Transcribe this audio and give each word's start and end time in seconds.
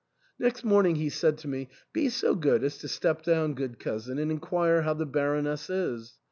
Next 0.39 0.63
morning 0.63 0.95
he 0.95 1.09
said 1.09 1.37
to 1.37 1.47
me," 1.47 1.69
Be 1.93 2.09
so 2.09 2.33
good 2.33 2.63
as 2.63 2.79
to 2.79 2.87
step 2.87 3.21
down, 3.21 3.53
good 3.53 3.77
cousin, 3.77 4.17
and 4.17 4.31
inquire 4.31 4.81
how 4.81 4.95
the 4.95 5.05
Baroness 5.05 5.69
is. 5.69 6.17